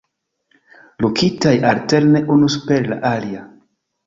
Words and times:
Lokitaj 1.05 1.53
alterne 1.73 2.23
unu 2.37 2.51
super 2.55 2.89
la 2.95 2.99
alia. 3.13 3.45